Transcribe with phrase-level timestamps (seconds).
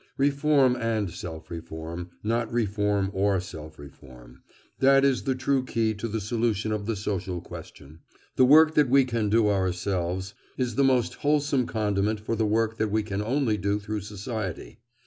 [0.17, 6.19] Reform and self reform, not reform or self reform—that is the true key to the
[6.19, 7.99] solution of the social question.
[8.35, 12.77] The work that we can do ourselves is the most wholesome condiment for the work
[12.77, 14.79] that we can only do through society.